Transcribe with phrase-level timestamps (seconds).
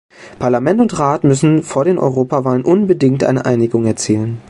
[0.39, 4.39] Parlament und Rat müssen vor den Europawahlen unbedingt eine Einigung erzielen.